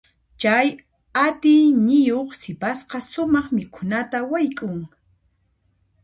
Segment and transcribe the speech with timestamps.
[0.41, 0.67] Chay
[1.25, 4.79] atiyniyuq sipasqa sumaq mikhunata wayk'un.